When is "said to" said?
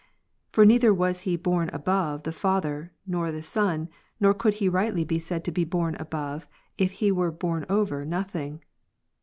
5.19-5.51